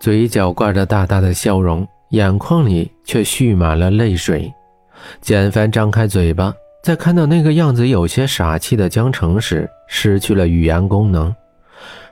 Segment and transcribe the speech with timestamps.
[0.00, 4.50] 嘴角挂着大大的笑容，眼眶里却蓄满了泪水。
[5.20, 11.34] 简凡张开嘴巴，在看到那个样子有些傻气的江城时，失去了语言功能。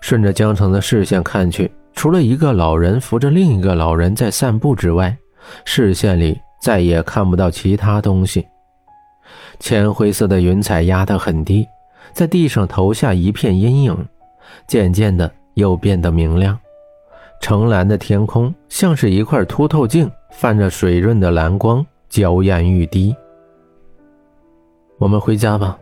[0.03, 5.17] 顺着江城的视线看去，除了一个老人扶着另一个老人在散步之外，
[5.65, 8.47] 视线里再也看不到其他东西。
[9.61, 11.67] 浅灰色的云彩压得很低，
[12.13, 14.07] 在地上投下一片阴影，
[14.67, 16.59] 渐渐的又变得明亮。
[17.41, 23.15] 澄蓝的天空像是一块凸透镜，泛着水润的蓝光，娇艳欲滴。
[24.99, 25.79] 我们回家吧。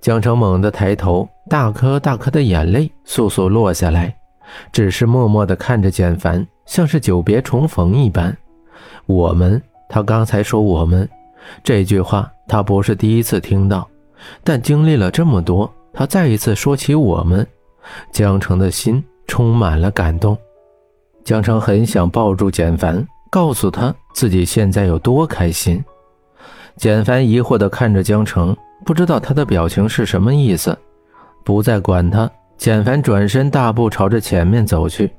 [0.00, 4.14] 江城猛地抬头，大颗大颗的眼泪簌簌落下来，
[4.72, 8.36] 只是默默地看着简凡，像是久别重逢一般。
[9.06, 11.08] 我们，他刚才说我们
[11.62, 12.30] 这句话。
[12.50, 13.86] 他不是第一次听到，
[14.42, 17.46] 但经历了这么多，他再一次说起我们，
[18.10, 20.34] 江城的心充满了感动。
[21.28, 25.84] 江城很想抱住简凡，告诉他自己现在有多开心。
[26.74, 30.74] 简凡疑惑地看着江城，不知道他的表情是什么意思。
[31.44, 35.12] 不再管他，简凡转身大步朝着前面走去。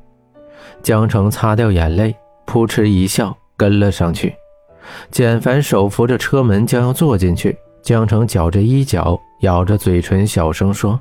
[0.81, 4.33] 江城擦掉眼泪，扑哧一笑，跟了上去。
[5.11, 7.55] 简凡手扶着车门，将要坐进去。
[7.83, 10.99] 江城绞着衣角，咬着嘴唇，小声说：“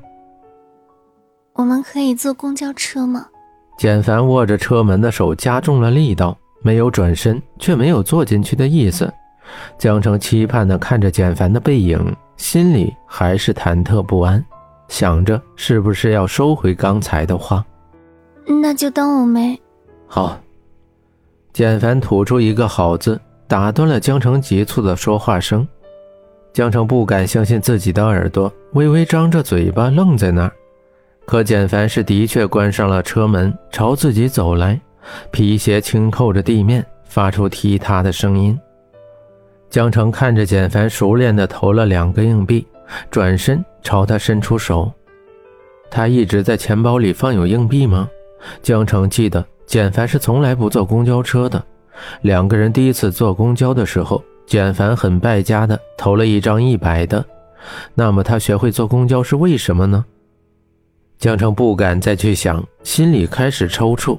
[1.57, 3.29] 我们可以坐公交车吗？”
[3.79, 9.11] 简凡握着车门的手加重了力道，没有转身，却没有坐进去的意思。
[9.79, 14.45] 江城期盼地看着简凡的背影，心里还是忐忑不安，
[14.89, 17.65] 想着是不是要收回刚才的话。
[18.61, 19.59] 那就当我没。
[20.07, 20.39] 好。
[21.53, 23.19] 简凡吐出一个“好”字。
[23.47, 25.67] 打断了江城急促的说话声，
[26.53, 30.53] 江城不敢相信自己的耳朵，微微张着嘴巴愣在那儿。
[31.29, 34.81] 可简凡是的确关上了车门，朝自己走来，
[35.31, 38.59] 皮鞋轻扣着地面，发出踢踏的声音。
[39.69, 42.67] 江城看着简凡熟练地投了两个硬币，
[43.11, 44.91] 转身朝他伸出手。
[45.91, 48.09] 他一直在钱包里放有硬币吗？
[48.63, 51.63] 江城记得简凡是从来不坐公交车的。
[52.23, 57.23] 两个人第一次坐公交的时候，简凡很败家的投了一张一百的。
[57.95, 60.03] 那么他学会坐公交是为什么呢？
[61.19, 64.17] 江城不敢再去想，心里开始抽搐。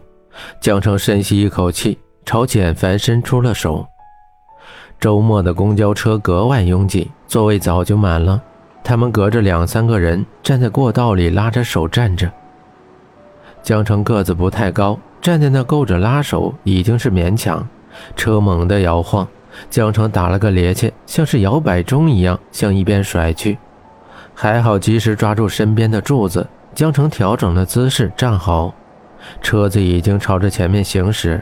[0.59, 3.87] 江城深吸一口气，朝简凡伸出了手。
[4.99, 8.41] 周末的公交车格外拥挤，座位早就满了。
[8.83, 12.29] 他们隔着两三个人站在过道里，拉着手站着。
[13.63, 14.99] 江城个子不太高。
[15.21, 17.67] 站在那够着拉手已经是勉强，
[18.15, 19.27] 车猛地摇晃，
[19.69, 23.57] 江城打了个趔趄，像是摇摆钟一样向一边甩去，
[24.33, 26.47] 还好及时抓住身边的柱子，
[26.79, 28.73] 江城调整了姿势站好，
[29.41, 31.41] 车子已经朝着前面行驶，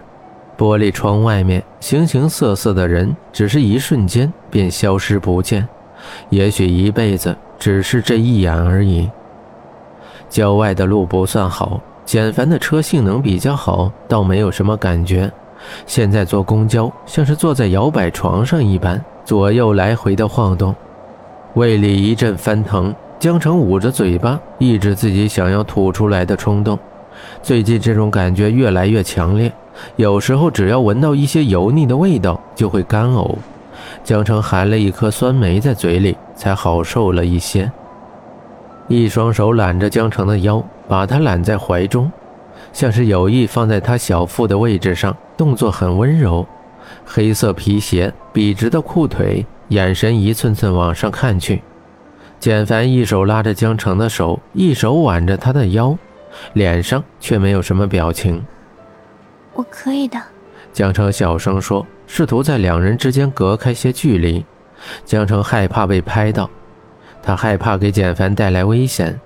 [0.58, 5.70] 玻璃窗外面形形色色的人，只是一瞬间便消失不见，
[6.32, 9.08] 也许一辈子只是这一眼而已。
[10.28, 11.80] 郊外的路不算好。
[12.04, 15.32] 简凡的车性能比较好，倒没有什么感觉。
[15.86, 20.76] 现在坐公交像是坐在摇摆床上一般，左右来回的晃动，
[21.54, 22.92] 胃里一阵翻腾。
[23.20, 26.78] 江城捂着嘴巴，抑制自己想要吐出来的冲动。
[27.42, 29.52] 最近这种感觉越来越强烈，
[29.96, 33.36] 有时候只要闻到一些油腻的味道，就会干呕。
[34.04, 37.72] 江城含了一颗酸梅在嘴里，才好受了一些。
[38.88, 40.64] 一双手揽着江城的腰。
[40.90, 42.10] 把他揽在怀中，
[42.72, 46.48] 像是有意放在他小腹的位置上，动作很温柔。
[47.06, 51.62] 黑色皮鞋，笔直的裤腿，眼神一寸寸往上看去。
[52.40, 55.98] 简凡一手拉着江城的手，一手挽着他的腰，
[56.54, 58.46] 脸上却没有什么表情。
[59.54, 60.22] 我可以的，
[60.72, 64.46] 江城小声说，试图在两人之间隔开些距离。
[65.04, 66.48] 江城害怕被拍到，
[67.24, 69.20] 他害怕给简凡带来危险。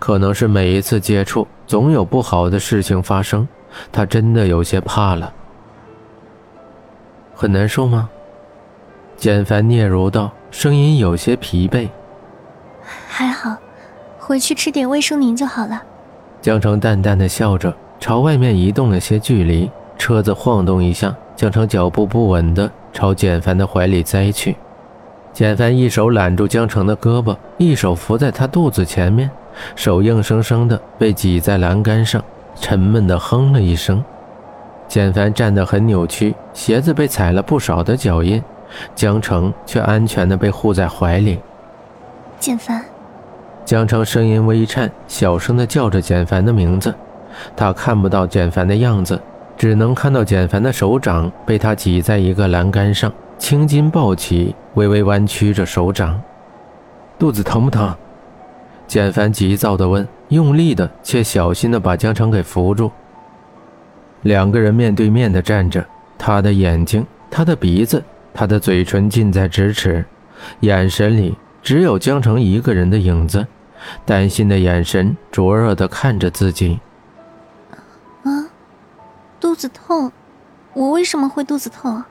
[0.00, 3.46] 可能是每一次接触总有不好的事情发生，
[3.92, 5.32] 他真的有些怕了。
[7.34, 8.10] 很难受吗？
[9.16, 11.88] 简凡嗫嚅道，声音有些疲惫。
[13.20, 13.54] 还好，
[14.18, 15.82] 回去吃点卫生宁就好了。
[16.40, 19.70] 江城淡淡的笑着，朝外面移动了些距离。
[19.98, 24.56] 车子晃动一下，江城脚步不稳的朝简凡的怀里栽去。
[25.34, 29.30] 简凡一手揽住江城的胳膊，一手扶在他肚子前面。
[29.76, 32.24] 手硬生生的被挤在栏杆上，
[32.58, 34.02] 沉闷的哼了一声。
[34.88, 38.42] 简凡站得很扭曲，鞋子被踩了不少的脚印，
[38.94, 41.38] 江城却安全的被护在怀里。
[42.38, 42.82] 简凡，
[43.70, 46.92] 江城声音微颤，小声的叫着简凡的名字。
[47.54, 49.16] 他看不到简凡的样子，
[49.56, 56.20] 只能看到简凡的手掌被他挤在一个栏杆上，青筋暴起，微微弯曲着手掌。
[57.16, 57.94] 肚子疼不疼？
[58.88, 62.90] 简凡急躁地问，用力的却小心地把江城给扶住。
[64.22, 65.86] 两个人面对面的站着，
[66.18, 68.02] 他的眼睛，他的鼻子，
[68.34, 70.04] 他的嘴唇近在咫尺，
[70.58, 73.46] 眼神里只有江城一个人的影子，
[74.04, 76.80] 担心的眼神灼热的看着自己。
[78.22, 78.46] 啊，
[79.40, 80.12] 肚子痛，
[80.74, 82.02] 我为什么会肚子痛？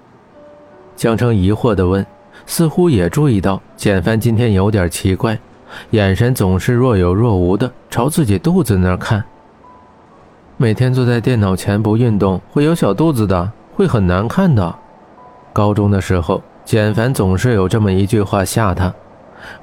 [0.95, 2.05] 江澄疑惑的问，
[2.45, 5.39] 似乎也注意到简凡今天有点奇怪，
[5.91, 9.23] 眼神总是若有若无的朝自己肚子那儿看。
[10.57, 14.75] 每天坐在电脑前不运动会有小肚子的，会很难看的。
[15.53, 18.93] 高中的时候，简凡总是有这么一句话吓他。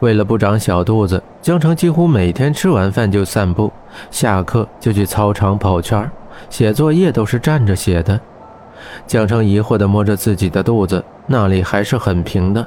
[0.00, 3.72] 为了不长小肚子，江城几乎每天吃完饭就散步，
[4.10, 6.10] 下课就去操场跑圈，
[6.50, 8.20] 写作业都是站着写的。
[9.06, 12.66] 江城疑惑地摸着自己的肚子，那里还是很平的。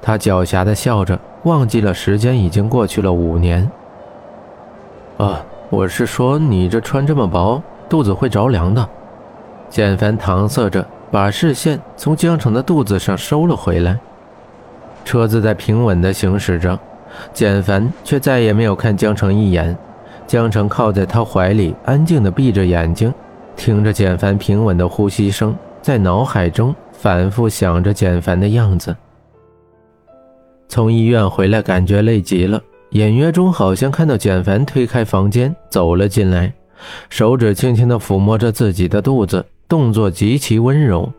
[0.00, 3.70] 他狡黠地笑着，忘记了时间已经过去了五年。
[5.18, 5.40] 啊。
[5.70, 8.88] 我是说，你这穿这么薄，肚子会着凉的。
[9.68, 13.98] 简凡搪塞着，把视线从江城的肚子上收了回来。
[15.04, 16.78] 车子在平稳地行驶着，
[17.32, 19.76] 简凡却再也没有看江城一眼。
[20.26, 23.12] 江城靠在他怀里，安静地闭着眼睛，
[23.54, 28.96] 听着简凡平稳的呼吸声，在脑海中反复想着简凡的样子。
[30.66, 32.60] 从医院回来，感觉累极了。
[32.90, 36.52] 隐约中好像看到简凡推开房间走了进来，
[37.10, 41.12] 手指轻轻地抚摸着自己的肚子，动作极其温柔。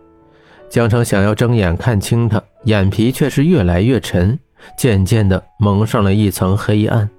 [0.75, 4.37] 江城想要睁眼看清他，眼皮却是越来越沉，
[4.77, 7.09] 渐渐的蒙上了一层黑暗。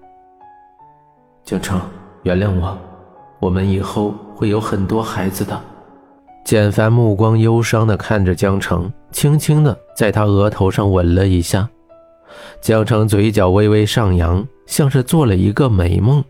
[1.42, 1.80] 江城，
[2.24, 2.76] 原谅我，
[3.40, 5.58] 我们以后会有很多孩子的。
[6.44, 11.66] 简凡目光忧伤的看着江城，轻轻的在他额头上吻了一下。
[12.60, 16.22] 江城嘴角微微上扬，像是做了一个美梦。